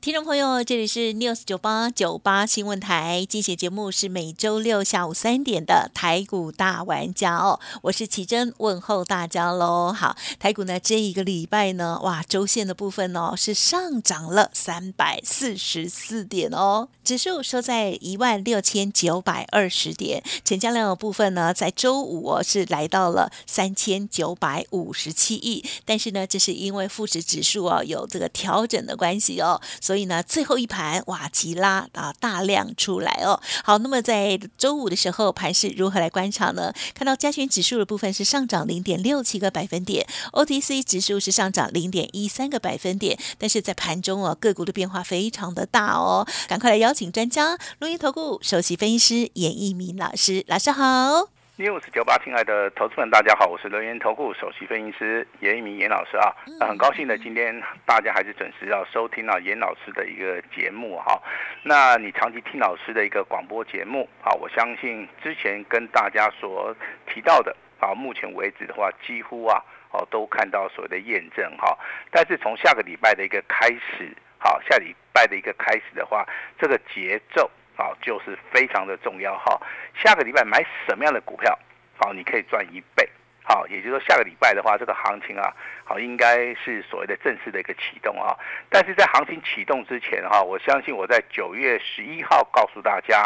[0.00, 9.92] 听众朋友，这里是 News 九八九八新闻台，今写节目是每周六下午三点的台股大玩家哦，我是奇珍，问候大家喽。
[9.92, 29.60] 好，台股呢这一个礼拜呢，哇，周线的部分哦是上涨了三百四十四点哦，指数收在一万六千九百二十点，成交量的部分呢，在周五哦是来到了三千九百五十七亿，但是呢，这是因为富时指数哦有这个调整的关系哦。
[29.88, 33.40] 所以呢，最后一盘哇，急拉啊，大量出来哦。
[33.64, 36.70] 好，那么在周五的时候，盘是如何来观察呢？
[36.92, 43.18] 看到加权指数的部分是上涨零点六七个百分点，OTC 指数是上涨零点一三个百分点。
[43.38, 46.28] 但是在盘中哦，个股的变化非常的大哦。
[46.46, 51.37] 赶快来邀请专家，录音投顾首席分析师严一鸣老师，老师好。
[51.58, 61.20] News 九八，亲爱的投资们，大家好，我是人源投顾首席分析师严一鸣严老师啊，很高兴的今天大家还是准时要收听到严老师的一个节目哈。
[61.64, 66.72] 那你长期听老师的一个广播节目啊，我相信之前跟大家所
[67.12, 69.60] 提到的啊，目前为止的话，几乎啊
[69.90, 71.76] 哦都看到所谓的验证哈。
[72.12, 76.24] 但是从下个礼拜的一个开始，好，下礼拜的一个开始的话，
[76.56, 77.50] 这个节奏。
[77.78, 79.56] 好，就是非常的重要哈。
[79.94, 81.56] 下个礼拜买什么样的股票，
[81.96, 83.08] 好，你可以赚一倍。
[83.44, 85.54] 好，也就是说下个礼拜的话，这个行情啊，
[85.84, 88.36] 好，应该是所谓的正式的一个启动啊。
[88.68, 93.24] 但是在行情启动之前哈，我相信我在九月十一号告诉大家，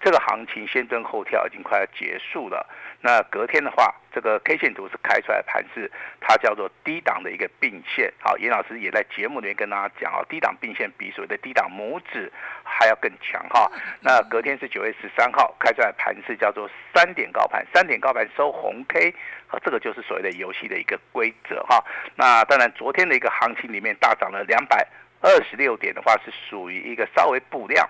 [0.00, 2.68] 这个行情先蹲后跳已经快要结束了。
[3.04, 8.12] 那隔天的话，这个 K 线图是开出来盘是它叫做低档的一个并线。
[8.20, 12.32] 好，严老师也在节目里面跟大家讲哦，低档并线比所谓的低档拇指
[12.62, 13.68] 还要更强哈。
[14.00, 19.12] 那隔天是九月十三号开出来盘是叫做三点高盘，三点高盘收红 K，
[19.48, 21.84] 好，这个就是所谓的游戏的一个规则哈。
[22.14, 24.86] 那当然，昨天的一个行情里面大涨了两百
[25.20, 27.84] 二十六点的话，是属于一个稍微补量。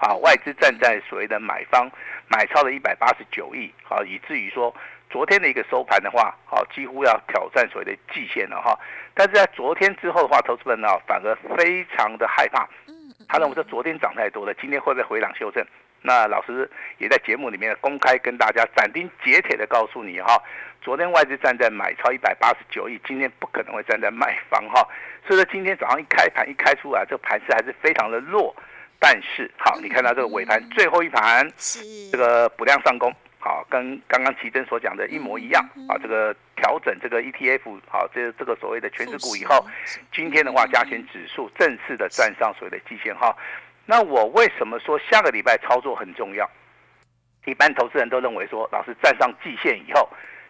[0.00, 1.90] 好，外资站在所谓的买方，
[2.28, 4.74] 买超了一百八十九亿，好，以至于说
[5.10, 8.78] 昨天的一个收盘的话，好，几乎要挑战所谓的季线了哈。
[9.14, 12.68] 但是在昨天之后的话，投资人呢反而非常的害怕，
[13.28, 15.64] 他认为说昨天涨太多了，今天会不会回档修正？
[16.00, 20.40] 那老师也在节目里面公开跟大家斩钉截铁的告诉你哈，
[20.80, 24.86] 昨天外资站在买超一百八十九亿，今天不可能会站在卖方哈。
[25.26, 28.54] 所以说今天早上一开盘一开出来，这个盘势还是非常的弱。
[29.00, 35.96] 但是好，你看到这个尾盘最后一盘，是这个补量上攻，好，跟刚刚奇珍所讲的一模一样啊。
[36.02, 39.64] 这个调整这个 ETF，好，这这个所谓的全指股以后，
[40.12, 43.36] 今天的话加权指数正式的站上所谓的季线哈。
[43.86, 46.50] 那我为什么说下个礼拜操作很重要？
[47.46, 50.06] 一般投资人都认为说，老师站上季线以后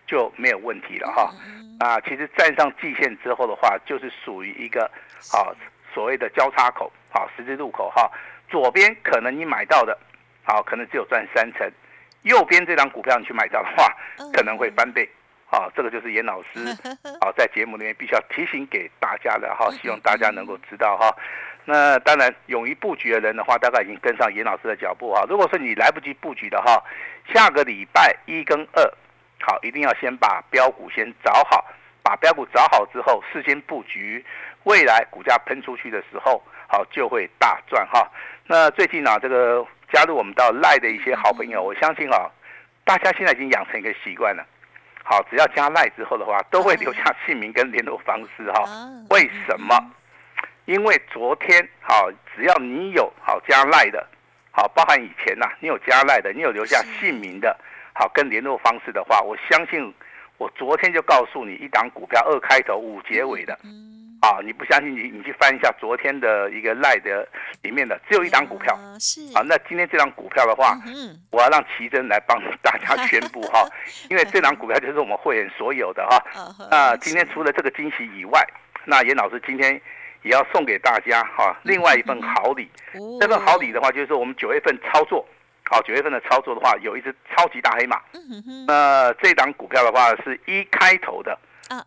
[0.06, 1.32] 就没有问题了哈。
[1.78, 4.90] 啊，其实站上季线之后的话，就是属于一个
[5.32, 5.52] 啊
[5.94, 8.10] 所谓的交叉口，好十字路口哈。
[8.48, 9.96] 左边可能你买到的，
[10.42, 11.68] 好，可能只有赚三成；
[12.22, 13.94] 右边这张股票你去买到的话，
[14.32, 15.08] 可能会翻倍。
[15.50, 16.60] 好，这个就是严老师，
[17.20, 21.14] 好，在节目里面必须要提醒给大家的哈，希望大家能够知道哈。
[21.64, 25.24] 那当然，勇于布局的人的话，大概已经跟上严老师的脚步哈。
[25.28, 26.82] 如果说你来不及布局的哈，
[27.32, 28.82] 下个礼拜一跟二，
[29.40, 31.64] 好，一定要先把标股先找好，
[32.02, 34.24] 把标股找好之后，事先布局，
[34.64, 36.42] 未来股价喷出去的时候。
[36.70, 38.06] 好，就会大赚哈。
[38.50, 42.30] 那最近呢，这个加入我们到赖的一些好朋友，我相信啊，
[42.82, 44.42] 大家现在已经养成一个习惯了。
[45.04, 48.64] 好，只要加赖之后的话，都会留下姓名跟联络方式哈。
[49.10, 49.78] 为什么？
[50.64, 54.06] 因为昨天好，只要你有好加赖的，
[54.50, 57.54] 好，包含以前呐，你有加赖的，你有留下姓名的，
[57.92, 59.92] 好跟联络方式的话，我相信
[60.38, 63.58] 我昨天就告诉你，一档股票二开头五结尾的。
[64.20, 67.26] 啊，你不相信你，你去翻一下昨天的一个赖的
[67.62, 68.76] 里面的，只有一档股票。
[68.98, 73.64] 是啊，那今天这张股票的话，嗯，我要让奇珍来帮 大家宣布哈，
[74.10, 76.20] 因为这张股票就是我们会员所有的哈。
[76.70, 78.44] 那今天除了这个惊喜以外，
[78.84, 79.80] 那严老师今天
[80.22, 82.68] 也要送给大家哈，另外一份好礼。
[83.20, 85.24] 这份好礼的话，就是说我们九月份操作，
[85.70, 88.00] 好，九月份的操作的话，有一只超级大黑马。
[88.66, 91.38] 那这档股票的话，是一开头的。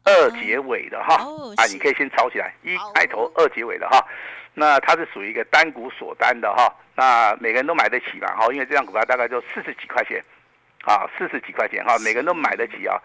[0.04, 1.16] 二结尾的哈
[1.58, 4.06] 啊，你可以先抄起来，一开头二结尾的哈，
[4.54, 10.24] 那它是属于一个单股锁单的哈，那每个人都买得起嘛哈，因为这张股票大概就四十几块钱，
[10.86, 12.98] 啊，四十几块钱哈，每个人都买得起啊。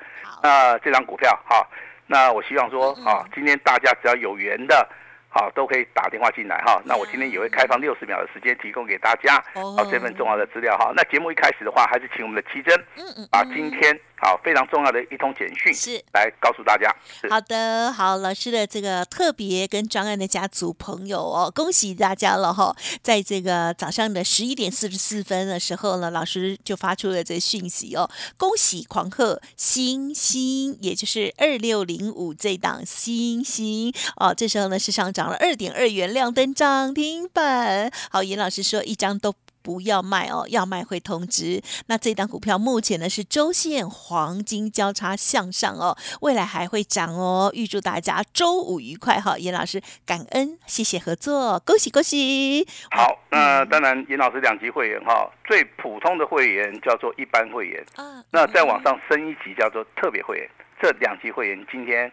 [0.43, 1.67] 那这张股票哈，
[2.07, 4.89] 那我希望说嗯啊，今天大家只要有缘的。
[5.37, 6.81] 好，都可以打电话进来哈。
[6.87, 10.93] 那我今天也会开放六十秒的时间提供给大家，哦好这份重要的资料哈。
[10.97, 16.03] 那节目一开始的话，还是请我们的奇珍嗯嗯把今天好非常重要的一通简讯是。
[16.15, 16.91] 来告诉大家。
[17.29, 22.75] 好的，好，老师的这个特别跟专案的家族朋友哦，恭喜大家了哈！
[23.03, 28.09] 在这个早上的十一点四十四分的时候呢，老师就发出了这个讯息哦，
[28.39, 37.91] 恭喜狂贺星星，也就是二六零五这档星星哦，这时候呢是上涨了二点二元，亮灯涨停板。
[38.11, 39.35] 好，严老师说一张都。
[39.67, 41.61] 不要卖哦，要卖会通知。
[41.89, 47.51] 那这档股票目前呢是周线黄金交叉向上哦，未来还会涨哦。
[47.53, 52.65] 预祝大家周五愉快哈，严老师感恩，谢谢合作，恭喜恭喜。
[52.93, 60.49] 好，那当然，严老师两级会员哈，最普通的会员叫做一般会员，啊，那再往上升一级叫做特别会员。
[60.81, 62.13] 这两级会员今天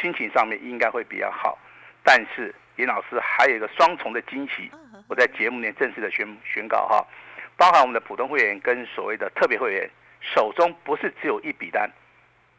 [0.00, 1.58] 心情上面应该会比较好，
[2.04, 4.70] 但是严老师还有一个双重的惊喜，
[5.08, 7.04] 我在节目里面正式的宣宣告哈，
[7.56, 9.90] 包含我们的普通会员跟所谓的特别会员
[10.20, 11.90] 手中不是只有一笔单，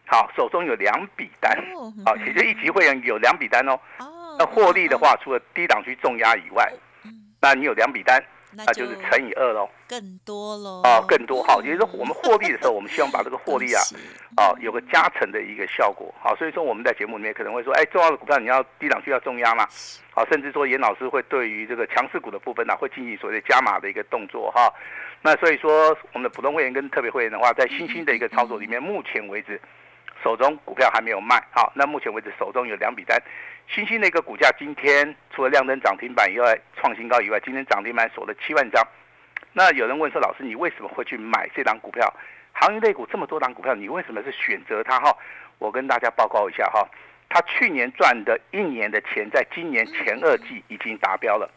[0.07, 3.79] 好，手中有两笔单，哦好，其实一级会员有两笔单哦。
[3.99, 6.69] 哦那获利的话，除了低档区重压以外，
[7.39, 8.21] 那你有两笔单，
[8.55, 9.69] 那那就是乘以二喽。
[9.87, 10.81] 更多喽。
[10.83, 14.05] 啊，更多哈，也就是说我们获利的时候，我们希望把这个获利啊， 恭喜
[14.37, 16.13] 哦，有个加成的一个效果。
[16.19, 19.67] 好，所以说我们在节目里面可能会说，哎，重要的股票你要低档区要重压嘛，
[20.11, 24.71] 好，甚至说严老师会对于这个强势股的部分呢、会进行所谓的加码的一个动作哈。
[25.21, 29.59] 那所以说，我们的普通会员跟特别会员的话，在新兴的一个操作里面，目前为止
[30.25, 31.39] 手中股票还没有卖。
[31.51, 33.15] 好，那目前为止手中有两笔单，
[33.67, 38.83] 新兴的一个股价今天除了亮灯涨停板以外，创新高以外，今天涨停板锁了七万张。
[39.53, 42.11] 那有人问说，老师，你为什么会去买这档股票？
[42.53, 44.99] 行业类股这么多档股票，你为什么是选择它？
[44.99, 45.15] 哈，
[45.59, 46.83] 我跟大家报告一下哈，
[47.29, 51.47] 他去年赚的一年的钱，在今年前二季已经达标了，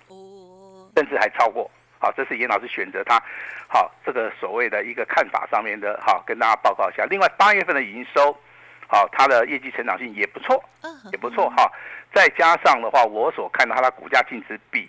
[0.95, 1.71] 甚至还超过。
[1.99, 3.19] 好，这是严老师选择它，
[3.67, 7.05] 好，这个所谓的一个看法上面的，好，跟大家报告一下。
[7.07, 8.39] 另外，八月份的营收，
[8.89, 11.71] 好，它的业绩成长性也不错，嗯也不错哈。
[12.13, 14.89] 再加上的话，我所看到它的股价净值比，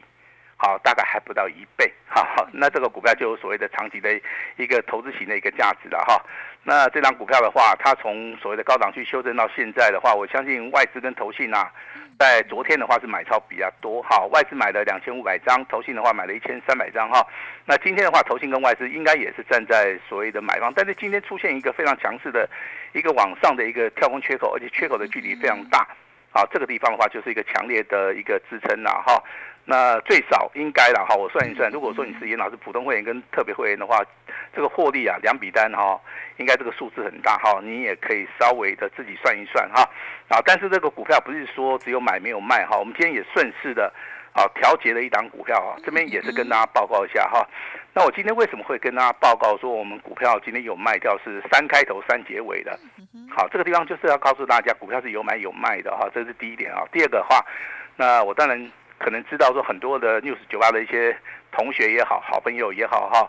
[0.61, 4.09] 好，大概还不到一倍，哈，那这个股票就有所谓的长期的
[4.57, 6.21] 一个投资型的一个价值了哈。
[6.65, 11.71] 那这张股票的话，它从所谓的高档区修正到现在的话，我相信外资跟投信啊，
[12.19, 17.25] 在昨天的话是买超比较多哈，外资买了两千五百张，投信的话买了一千三百张哈。
[17.63, 22.49] 那今天的话，投信跟外资应该也是站在所谓的买方，但是今天出现一个非常强势的
[22.91, 25.87] 一个往上的一个跳空缺口，而且缺口的距离非常大。
[26.31, 29.23] 啊，这个地方的话就是一个强烈的一个支撑了，哈。
[29.69, 34.03] 那最少应该了哈，我算一算，如果说你是严老师普通会员跟特别会员的话，
[34.51, 36.01] 这个获利啊两笔单哈，
[36.37, 39.87] 应该这个数字很大哈，你也可以稍微的自己算一算哈。
[40.27, 43.93] 啊，但是这个股票不是说只有买没有卖哈，我们今天也顺势的
[44.33, 47.47] 啊调节了一档股票啊，这边也是跟大家报告一下哈。
[47.93, 52.75] 那我今天为什么会跟大家报告说我们股票今天有卖掉是三开头三结尾的？
[53.29, 56.81] 好，这个地方就是要告诉大家，股票是有买有卖的哈，这是第一点啊。
[56.91, 57.45] 第二个的话，
[57.97, 61.17] 那我当然可能知道说很多的 news 酒吧的一些
[61.51, 63.27] 同学也好，好朋友也好哈，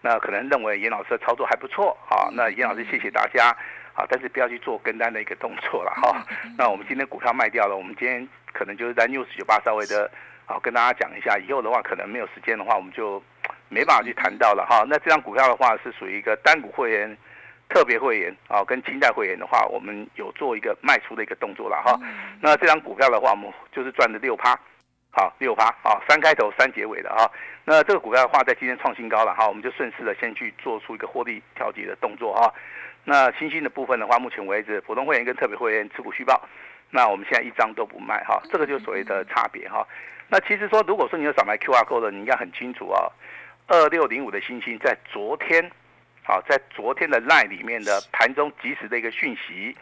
[0.00, 2.28] 那可能认为严老师的操作还不错啊。
[2.32, 3.54] 那严老师谢谢大家
[3.94, 6.26] 啊，但是不要去做跟单的一个动作了哈。
[6.56, 10.10] 那我们今天股票卖掉了，我们今天可能就是在 news 酒吧稍微的
[10.46, 13.22] 啊跟大家讲一下，以后的话可能没有时间的话，我们就
[13.68, 14.84] 没办法去谈到了哈。
[14.88, 17.16] 那这张股票的话是属于一个单股会员。
[17.72, 21.96] 特别会员啊，跟清代会员的话，我们有做一个卖出的一个动作了哈。
[22.40, 24.58] 那这张股票的话，我们就是赚了六趴，
[25.10, 27.30] 好六趴好，三开头三结尾的哈。
[27.64, 32.52] 那这个股票的话，在今天创新高了哈，我们就顺势的先去做出一个获利调节的动作哈。
[33.04, 36.40] 那新兴的部分的话，目前为止，普通会员跟特别会员持股续报，
[36.90, 39.86] 那我们现在一张都不卖哈，这个就是所谓的差别哈。
[40.28, 43.10] 那其实说，如果说你有少买 QR code 的，你应该很清楚啊。
[43.66, 45.70] 二六零五的星星在昨天。
[46.22, 49.74] 好，在昨天的 line 里面的盘中及时的一个讯息，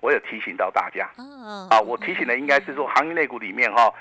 [0.00, 1.10] 我有提醒到大家。
[1.18, 3.92] 嗯啊，我提醒的应该是说，行业类股里面哈、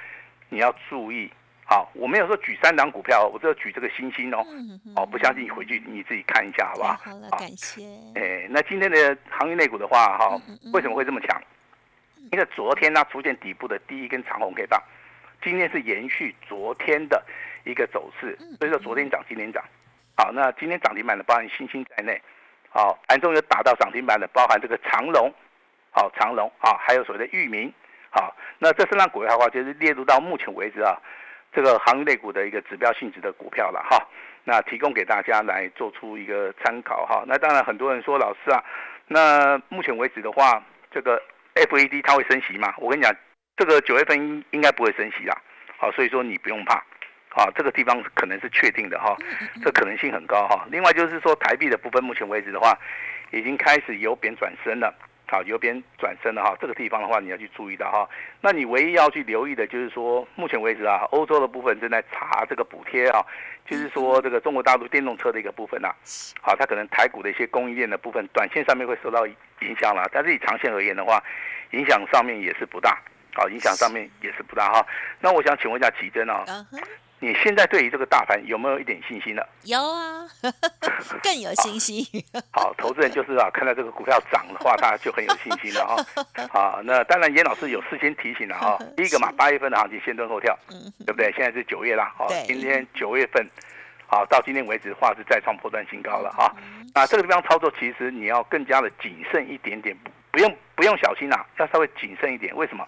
[0.51, 1.31] 你要注意。
[1.63, 4.46] 好，我没有说举三档股票，我只有举这个星星哦。
[4.98, 6.93] 哦，不相信你回去你自己看一下，好不好？
[7.01, 7.84] 好了，感谢。
[8.15, 10.41] 哎，那今天的行业类股的话，哈、
[10.74, 11.41] 为什么会这么强？
[12.34, 14.81] 因为昨天它出现底部的第一根长红 K 棒，
[15.41, 17.24] 今天是延续昨天的
[17.63, 19.63] 一个走势，所以说昨天涨，今天涨。
[20.17, 22.22] 好，那今天涨停板的包含星星在内，
[22.70, 25.34] 好，盘中有打到涨停板的，包含这个长龙，
[25.91, 27.74] 好长龙啊，还有所谓的域名，
[28.12, 30.96] 好，那这三档股票的话，就是列入到目前为止啊，
[31.51, 33.98] 这个行业类股的一个指标性质的股票了哈。
[34.44, 37.24] 那提供给大家来做出一个参考哈。
[37.27, 38.63] 那当然很多人说老师啊，
[39.08, 41.22] 那目前为止的话，这个
[41.56, 42.74] FED 它会升息吗？
[42.77, 43.15] 我跟你讲，
[43.56, 45.38] 这个九月份应应该不会升息啦。
[45.77, 46.75] 好，所以说你不用怕，
[47.36, 49.15] 啊，这个地方可能是确定的哈，
[49.63, 50.65] 这可能性很高哈。
[50.72, 52.77] 另外就是说台币的部分，目前为止的话，
[53.32, 54.91] 已经开始由贬转升了。
[55.32, 58.06] 好，由边转身了哈，这个地方的话你要去注意到哈。
[58.42, 63.26] 那你唯一要去留意的就是说，目前为止啊，欧洲的部分正在查这个补贴啊，
[63.66, 65.88] 就是说这个中国大陆电动车的一个部分呐。
[66.42, 71.24] 好，它可能台股的一些供应链的部分，短线上面会受到影响了，但是以长线而言的话，
[71.72, 73.02] 影响上面也是不大。
[73.34, 74.86] 好，影响上面也是不大哈。
[75.22, 76.44] 那我想请问一下奇珍啊。
[77.24, 79.48] 你现在对于这个大盘有没有一点信心了？
[79.66, 80.25] 有啊，
[81.22, 82.04] 更有信心。
[82.51, 86.25] 好，投资人就是啊，看到这个股票涨的话，他就很有信心了哈。
[86.51, 88.75] 好，那当然严老师有事先提醒了哈。
[88.98, 90.58] 第一个嘛，八月份的行情先蹲后跳，
[91.06, 91.32] 对不对？
[91.34, 93.46] 现在是九月啦，好，今天九月份，
[94.08, 96.51] 好，到今天为止的话是再创破断新高了哈。
[96.96, 99.96] 那这个地方操作其实你要更加的谨慎一点点，
[100.32, 102.56] 不用不用小心啦，要稍微谨慎一点。
[102.56, 102.84] 为什么？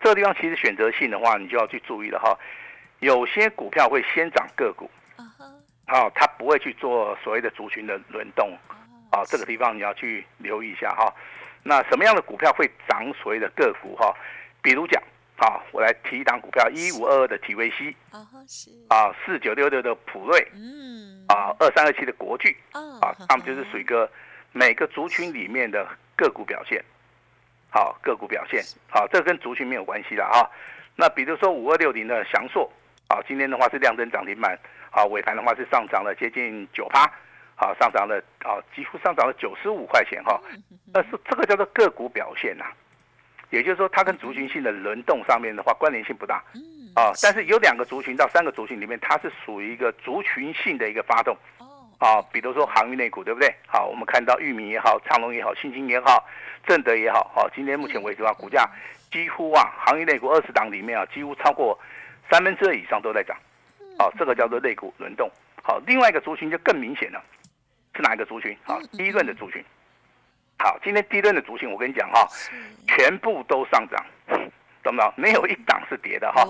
[0.00, 2.36] 这个地方其实选择性的话，你就要去注意了哈。
[3.02, 4.88] 有些股票会先涨个股，
[5.88, 8.56] 好，它不会去做所谓的族群的轮动，
[9.10, 11.12] 啊，这个地方你要去留意一下哈。
[11.64, 14.14] 那什么样的股票会涨所谓的个股哈？
[14.62, 15.02] 比如讲，
[15.38, 17.96] 啊，我来提一档股票，一五二二的体维西
[18.88, 24.08] 啊四九六六的普瑞，嗯，啊二三二七的国巨，啊，他们就是属于个
[24.52, 26.80] 每个族群里面的个股表现，
[27.68, 30.48] 好，个股表现，好，这跟族群没有关系的啊。
[30.94, 32.70] 那比如说五二六零的翔硕。
[33.12, 34.58] 好，今天的话是量增涨停板，
[34.90, 37.04] 好，尾盘的话是上涨了接近九趴，
[37.54, 40.40] 好，上涨了啊，几乎上涨了九十五块钱哈，
[40.94, 42.64] 那是这个叫做个股表现呐，
[43.50, 46.42] 也就是说它跟族群性的轮动上面的话关联性不大，
[46.94, 51.36] 啊，但是有两个族群到三个族群里面，它是属于一个族群性的一个发动，
[51.98, 53.54] 啊，比如说航运内股对不对？
[53.66, 56.26] 好，我们看到玉米也好，长隆也好，新兴也好，
[56.66, 58.66] 正德也好，好，今天目前为止的话，股价
[59.10, 61.78] 几乎啊，航运内股二十档里面啊，几乎超过。
[62.30, 63.36] 三分之二以上都在涨，
[63.98, 65.30] 好，这个叫做类股轮动。
[65.62, 67.22] 好，另外一个族群就更明显了，
[67.94, 68.56] 是哪一个族群？
[68.64, 69.64] 好，第一轮的族群。
[70.58, 72.26] 好，今天第一轮的族群，我跟你讲哈，
[72.86, 74.04] 全部都上涨，
[74.82, 75.12] 懂不懂？
[75.16, 76.44] 没有一档是跌的哈。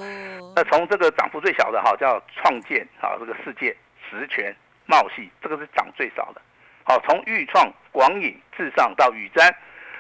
[0.54, 3.76] 那从这个涨幅最小的哈，叫创建，好，这个世界、
[4.08, 4.54] 实权、
[4.86, 6.40] 茂系，这个是涨最少的。
[6.84, 9.50] 好，从豫创、广影、至上到宇瞻，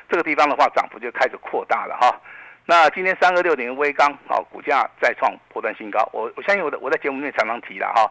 [0.08, 2.20] 这个地方的话，涨幅就开始扩大了哈。
[2.64, 6.08] 那今天三二六点微钢，好，股价再创破断新高。
[6.12, 8.10] 我我相信我的我在节目里面常常提了哈。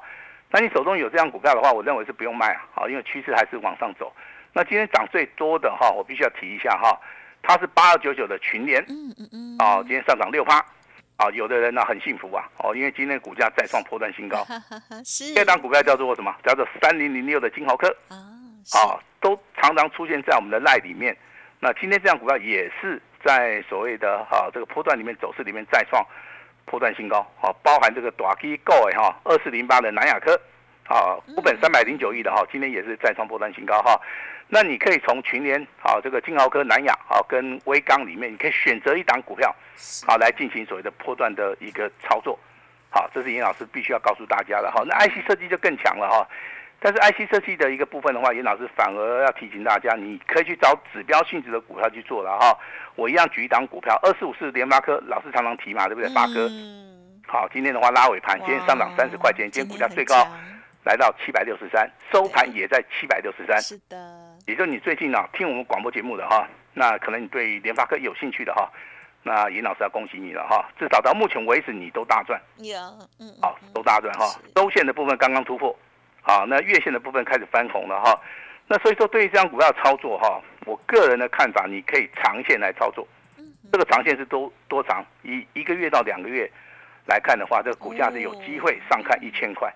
[0.49, 4.13] 那你手中有这样股票的话，我认为是不用卖啊，好，因为趋势还是往上走。
[4.51, 6.99] 那今天涨最多的哈，我必须要提一下哈，
[7.41, 10.57] 它是八二九九的群联，嗯嗯嗯，哦，今天上涨六趴，
[11.15, 14.45] 啊，有的人呢很幸福啊，哦，因为今天股价再创破断新高。
[15.05, 15.33] 是。
[15.33, 16.35] 这档股票叫做什么？
[16.43, 18.19] 叫做三零零六的金豪科啊，
[18.75, 21.15] 啊，都常常出现在我们的赖里面。
[21.61, 23.01] 那今天这样股票也是。
[23.23, 26.05] 在所谓的哈这个波段里面走势里面再创
[26.65, 30.39] 波段新高，好，包含这个短期购哎哈二四零八的南亚科，
[30.87, 33.99] 啊，股本三百零九亿的哈，今天也是再创波段新高哈。
[34.47, 39.55] 那你可以从群联啊这个金豪科、南亚啊跟威钢里面，你可以选择一档股票，
[40.05, 42.37] 好来进行所谓的波段的一个操作，
[42.89, 44.83] 好，这是严老师必须要告诉大家的哈。
[44.85, 46.27] 那 IC 设计就更强了哈。
[46.83, 52.57] 但是 IC 设计的一个部分的话，严老师反而要提醒大家，你可以去找指标性质的股票去做了哈。
[52.95, 56.09] 我一样举一档股票，二四五四联发科，老师常常提嘛，对不对？
[56.09, 56.49] 发哥，
[57.27, 60.27] 好，今天的话拉尾盘，今天上涨三十块钱，今天股价最高
[60.83, 63.61] 来到七百六十三，收盘也在七百六十三。
[63.61, 68.67] 是的，也就你最近呢听我们广播节目的哈，那可能你对联发科有兴趣的哈，
[69.21, 72.41] 那严老师要恭喜你了哈，至少到目前为止你都大赚。
[72.57, 72.75] 有，
[73.19, 74.25] 嗯，好，都大赚哈。
[74.55, 75.77] 周线的部分刚刚突破。
[76.23, 78.19] 好，那月线的部分开始翻红了哈，
[78.67, 83.07] 那所以说对于这张股票操作哈，我个人的看法，你可以长线来操作，
[83.71, 85.03] 这个长线是多多长？
[85.23, 86.49] 一一个月到两个月
[87.07, 89.73] 来看的话，这个股价是有机会上看一千块，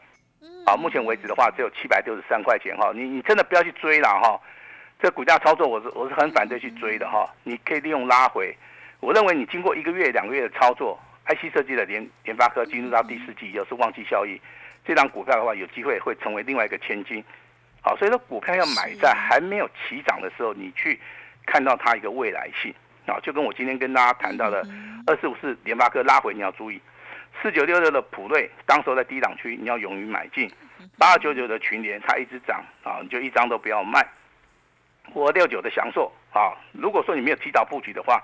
[0.65, 4.39] 啊，目前为止的话只有七百六十三块钱哈，你你真的不要去追了哈，
[5.01, 8.55] 这股价操作我是我是很反对去追的哈，你可以利用拉回，
[8.99, 14.39] 我认为你经过一个月两个月的操作，IC 设计的联联发科进入到第四季又是旺季效益。
[14.85, 17.23] 这张股票的话，有机会会成为另外一个千金，
[17.81, 20.99] 好，所以说股票要买在还没有起涨的时候，你去
[21.45, 22.73] 看到它一个未来性。
[23.07, 24.65] 啊，就跟我今天跟大家谈到的
[25.05, 26.81] 二四五四联发科拉回，你要注意。
[27.41, 30.51] 四九六六的普瑞，当时候在低档区，你要勇于买进。
[30.97, 32.63] 八二九九的群联，它一直涨。
[32.83, 34.03] 啊，你就一张都不要卖。
[35.13, 38.21] 五二六九的翔硕啊，如果说你没有提早布局的话。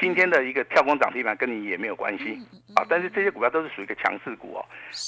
[0.00, 2.40] 今天的一个跳空涨停板跟你也没有关系
[2.74, 4.64] 啊，但是这些股票都是属于一个强势股哦。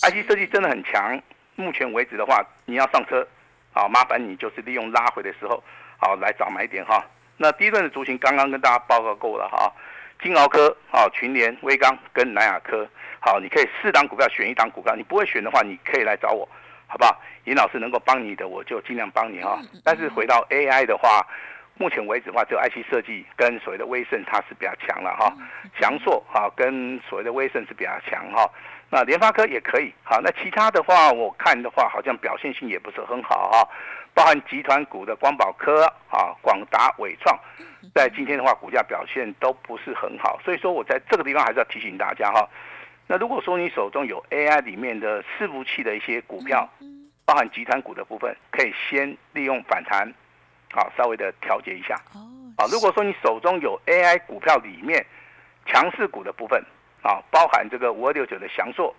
[0.07, 1.19] IC 设计真的很强
[1.57, 3.27] 目前为止的话，你要上车，
[3.73, 5.63] 好，麻烦你就是利用拉回的时候，
[5.97, 7.03] 好来找买点哈。
[7.39, 9.73] 那第一段的族群刚刚跟大家报告过了哈，
[10.23, 12.87] 金鳌科、好群联、威刚跟南亚科，
[13.19, 16.47] 好，你可以四档股票选一档股票，你不会选的话，你可以来找我，
[16.87, 17.19] 好不好？
[17.45, 19.59] 尹老师能够帮你的，我就尽量帮你哈。
[19.83, 21.27] 但是回到 AI 的话，
[21.79, 25.35] 目前为止的话，只有 IC 设计跟所谓的威盛它是比较强了哈，
[25.81, 28.49] 翔硕哈跟所谓的威盛是比较强哈。
[28.91, 33.69] 那联发科也可以好，那其他的话我看的话，好像表现性也不是很好哈。
[34.15, 37.35] 包含集团股的光宝科啊、广达、伟创，
[37.95, 40.39] 在今天的话，股价表现都不是很好。
[40.45, 42.47] 所以说我在这个地方还是要提醒大家哈。
[43.07, 46.69] 那如果说你手中有 AI 里面的伺服器的一些股票，
[47.25, 50.13] 包含集团股的部分，可以先利用反弹，
[50.73, 51.95] 好稍微的调节一下。
[52.57, 55.05] 啊，如果说你手中有 AI 股票里面
[55.67, 56.61] 强势股的部分，
[57.03, 58.95] 啊，包含这个五二六九的翔硕。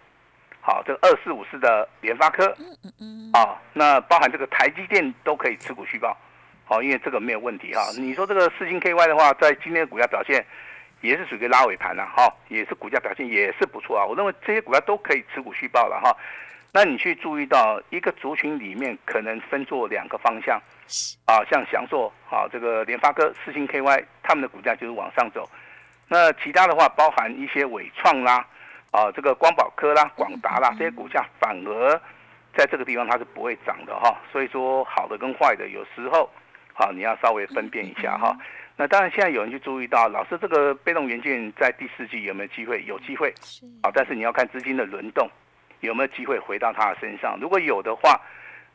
[0.65, 6.17] 好，这个二四五四的联发科，嗯嗯嗯，啊，那包含这个台积电都可以持股续报，
[6.63, 7.81] 好，因为这个没有问题哈。
[7.97, 10.45] 你说这个四星 KY 的话，在今天的股价表现
[11.01, 14.05] 也是属于拉尾盘了哈，也是股价表现也是不错啊。
[14.05, 16.15] 我认为这些股票都可以持股续报了哈。
[16.73, 20.59] 那你去注意到一个族群里面可能分作两个方向，
[21.25, 25.47] 啊，像翔硕，啊，这个联发科、四星 KY，他们的股价就是往上走。
[26.07, 28.45] 那其他的话，包含一些伟创啦。
[28.91, 31.99] 啊，这个光宝科啦、广达啦这些股价反而
[32.55, 36.29] 在这个地方它是不会涨的哈，所以说好的跟坏的有时候，
[36.75, 38.37] 好你要稍微分辨一下哈。
[38.75, 42.83] 那当然现在有人去注意到，老师这个被动元件在第四季有没有机会？
[42.85, 43.33] 有机会，
[43.81, 45.27] 啊，但是你要看资金的轮动
[45.87, 47.37] 有没有机会回到他的身上。
[47.39, 48.19] 如果有的话，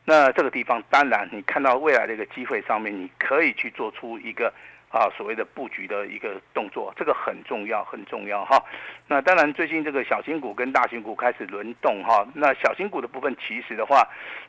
[0.05, 4.53] 那这个地方当然你看到未来的一个机会上面，你可以去做出一个。
[4.91, 8.59] 啊，所谓的布局的一个动作，这个很重要，很重要哈。
[9.07, 12.27] 那当然，最近这个小型股跟大型股开始轮动哈。
[12.33, 14.03] 那小型股的部分，其实的话，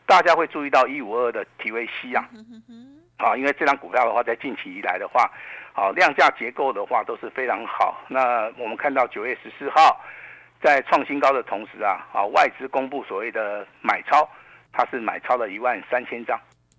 [0.06, 2.26] 大家会注意到一五二的体威西啊，
[3.18, 5.30] 啊，因为这张股票的话，在近期以来的话，
[5.74, 8.02] 好量价结构的话都是非常好。
[8.08, 10.00] 那我们看到九月十四号
[10.62, 14.28] 在创新高的同时啊，啊，外资公布所谓的买超，
[14.72, 16.38] 它是买超了一万三千张。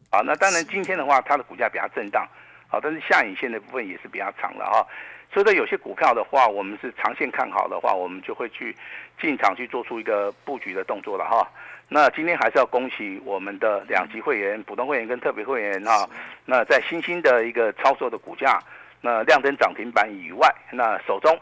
[0.09, 2.27] 啊，那当然今天的话，它的股价比较震荡。
[2.67, 4.87] 好，但是下影线的部分也是比较长了哈，
[5.33, 8.75] 所以说有些股票的话，我们是长线看好的话，我们就会去
[9.19, 11.45] 进场去做出一个布局的动作了哈。
[11.89, 16.07] 那今天还是要恭喜我们的两级会员、普通会员跟特别会员哈。
[16.45, 18.57] 那在新兴的一个操作的股价，
[19.01, 21.37] 那亮灯涨停板以外，那手中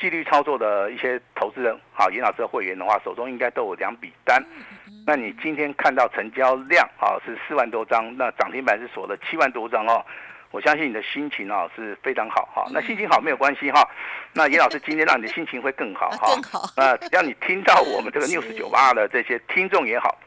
[0.00, 4.42] 纪律操作的一些投资人，好，严老师的会员的话，手中应该都有两笔单。
[5.06, 10.04] 那你今天看到成交量啊是四万多张，那涨停板是锁了七万多张哦。
[10.50, 13.88] 我相信你的心情啊是非常好哈，那心情好没有关系哈，
[14.32, 16.68] 那严老师今天让你的心情会更好 哈，更好。
[16.76, 20.18] 那，只要你听到我们这个 news 九八的这些听众也好，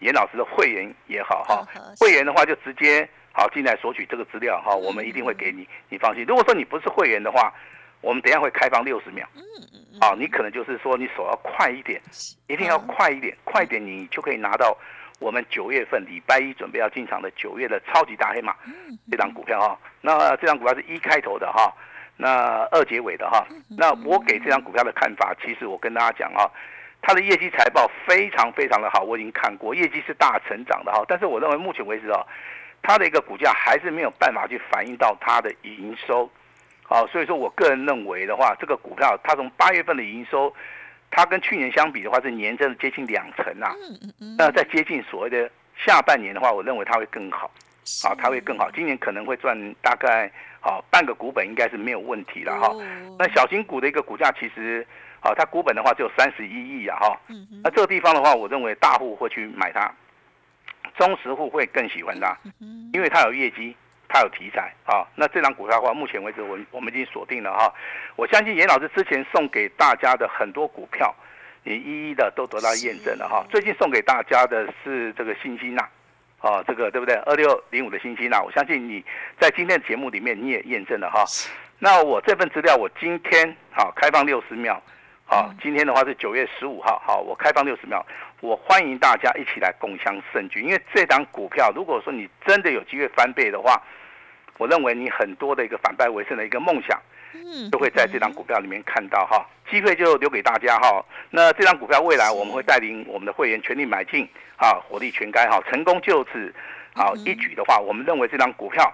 [0.00, 1.64] 严老师的会员也好哈，
[2.00, 6.24] 会员的话就直接好进来索取这个资料哈，我们一定会给你，你放心。
[6.26, 7.52] 如果说你不是会员的话，
[8.00, 12.00] 我们等下会开放六十秒，嗯嗯嗯，啊，你可能就是说你手要快一点，
[12.46, 14.76] 一定要快一点，快一点你就可以拿到。
[15.20, 18.54] 我们九月份礼拜一准备要进场的九月的超级大黑马，
[19.10, 21.74] 这张股票哈，那这张股票是一开头的哈，
[22.16, 26.48] 那二结尾的哈，那我给这张股票的看法，其实我跟大家讲啊，
[27.02, 32.24] 它的业绩财报非常非常的好，我已经看过，业绩是大成长的哈，但是我认为目前为止啊，
[32.80, 36.30] 它的一个股价还是没有办法去反映到它的营收，
[36.88, 40.52] 好，所以说我个人认为的话，这个股票它从八月份的营收。
[41.10, 43.74] 它跟去年相比的话，是年增接近两成啊。
[44.36, 47.50] 那在接近所谓的下半年的话，我认为它会更好，
[48.04, 48.70] 啊，它会更好。
[48.72, 52.76] 今年可能会赚大概好半个股本，应该是没有问题了哈。
[53.18, 54.86] 那小型股的一个股价其实，
[55.20, 57.18] 啊，它股本的话只有三十一亿啊哈。
[57.64, 59.90] 那这个地方的话，我认为大户会去买它，
[60.98, 62.36] 中实户会更喜欢它，
[62.92, 63.74] 因为它有业绩。
[64.08, 67.70] 它有题材啊，那这张股票的话，目前为止我我们已经锁定了哈。
[68.16, 71.14] 我相信严老师之前送给大家的很多股票，
[71.62, 73.44] 你一一的都得到验证了哈。
[73.50, 75.86] 最近送给大家的是这个星星呐，
[76.40, 77.14] 啊，这个对不对？
[77.26, 79.04] 二六零五的星星呐，我相信你
[79.38, 81.22] 在今天的节目里面你也验证了哈。
[81.78, 84.82] 那我这份资料我今天好开放六十秒，
[85.26, 88.02] 好，今天的话是九月十五号，好，我开放六十秒，
[88.40, 93.78] 我欢迎大家一起来共享盛举，因为这档股票如果说你真的有机会翻倍的话。
[94.58, 97.00] 我认为你很多的一个反败为胜的一个梦想，
[97.32, 101.02] 嗯，都会在这张股票里面看到哈，机会就留给大家哈。
[101.30, 106.52] 那这张股票未来我们会带领我们的会员全力买进啊，火力全开哈，成功就此
[106.94, 108.92] 好一举的话，我们认为这张股票，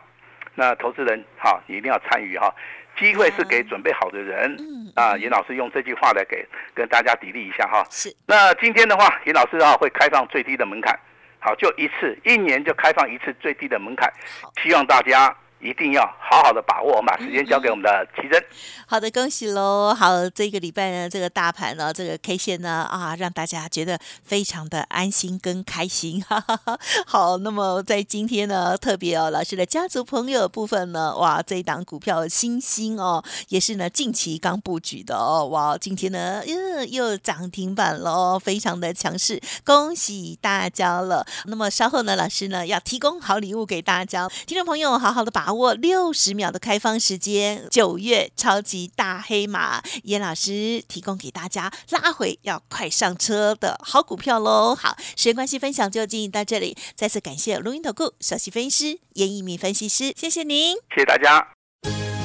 [0.55, 2.55] 那投资人哈，你一定要参与哈。
[2.97, 4.55] 机会是给准备好的人。
[4.57, 7.85] 嗯啊，严老师用这句话来给跟大家砥砺一下哈。
[7.91, 10.97] 是那今天的话，严老师啊会开放最低的门槛，
[11.41, 14.09] 好，就一次，一年就开放一次最低的门槛，
[14.63, 16.97] 希望大家一定要好好的把握。
[16.97, 18.45] 我们把时间交给我们的奇珍。
[18.87, 19.95] 好的，恭喜喽！
[19.95, 26.23] 好，这个礼拜呢，这个大盘呢，这个 K 线呢，啊，让大家觉得非常的安心跟开心。
[26.23, 26.79] 哈哈哈。
[27.07, 41.27] 好，那么在今天呢，特别哦，老师的家族朋友部分呢，哇，这一档股票新星哦，也是呢近期刚布局的哦，哇，今天呢，又又涨停板喽，非常的强势，恭喜大家了。
[41.47, 54.75] 那么稍后呢，老师呢要提供好礼物给大家，听众朋友好好的把握六十秒的开放时间，九月超级大黑马，严老师提供给大家拉回要快上车的好股票喽。
[54.75, 60.75] 好，时间关系，分享就进行到这里，再次感谢录音投顾首席分析师严一鸣分析师，谢谢您。
[60.95, 61.47] 谢谢大家。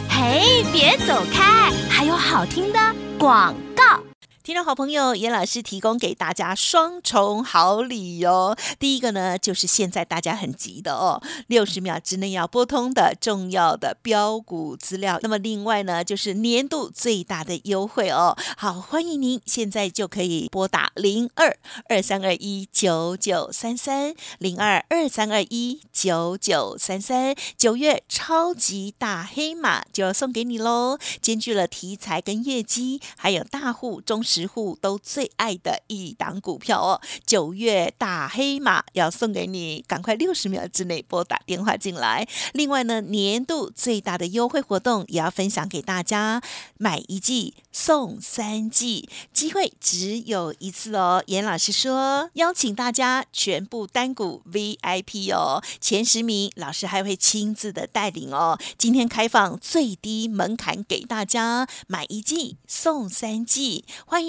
[0.09, 2.79] 嘿，别走开，还有好听的
[3.17, 4.08] 广告。
[4.49, 8.57] 听众好朋友，严老师提供给大家双重好礼哦。
[8.79, 15.19] 第一个呢，就是现在大家很急的哦，六十秒之内要拨通的重要的标股资料。
[15.21, 18.35] 那么另外呢，就是年度最大的优惠哦。
[18.57, 21.55] 好，欢迎您现在就可以拨打零二
[21.87, 27.35] 二三二一九九三三零二二三二一九九三三。
[27.55, 37.01] 九月超级大黑马就要送给你喽，兼具了题材跟业绩，还有大户、中实十户都最爱的一档股票哦。
[37.25, 42.27] 九月大黑马要送给你，赶快六十秒之内拨打电话进来。
[42.53, 46.41] 另外呢，年度最大的优惠活动也要分享给大家，
[46.77, 51.23] 买一季送三季，机会只有一次哦。
[51.27, 58.57] 严老师说，邀请大家全部单股 VIP 哦，前十名老师还会亲自的带领哦。
[58.77, 64.28] 今天开放最低门槛给大家，买一季送三季，欢迎